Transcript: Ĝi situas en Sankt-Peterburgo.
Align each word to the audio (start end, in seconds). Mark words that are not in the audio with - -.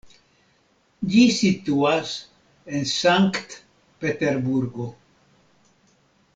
Ĝi 1.15 1.25
situas 1.39 2.15
en 2.79 2.87
Sankt-Peterburgo. 2.95 4.89